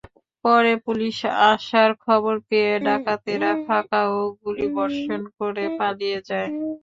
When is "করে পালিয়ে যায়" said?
5.37-6.49